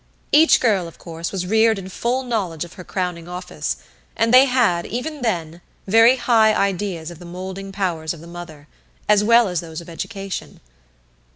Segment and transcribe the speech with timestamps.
[0.31, 3.75] Each girl, of course, was reared in full knowledge of her Crowning Office,
[4.17, 8.67] and they had, even then, very high ideas of the molding powers of the mother,
[9.07, 10.59] as well as those of education.